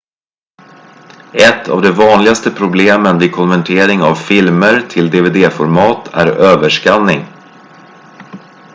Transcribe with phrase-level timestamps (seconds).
[1.33, 7.25] ett av de vanligaste problemen vid konvertering av filmer till dvd-format är överskanning